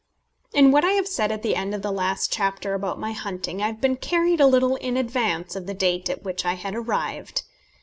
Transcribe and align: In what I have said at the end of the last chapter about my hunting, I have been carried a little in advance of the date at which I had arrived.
In 0.51 0.71
what 0.71 0.83
I 0.83 0.93
have 0.93 1.07
said 1.07 1.31
at 1.31 1.43
the 1.43 1.55
end 1.55 1.75
of 1.75 1.83
the 1.83 1.91
last 1.91 2.33
chapter 2.33 2.73
about 2.73 2.97
my 2.99 3.11
hunting, 3.11 3.61
I 3.61 3.67
have 3.67 3.79
been 3.79 3.97
carried 3.97 4.41
a 4.41 4.47
little 4.47 4.75
in 4.77 4.97
advance 4.97 5.55
of 5.55 5.67
the 5.67 5.75
date 5.75 6.09
at 6.09 6.23
which 6.23 6.43
I 6.43 6.55
had 6.55 6.73
arrived. 6.73 7.43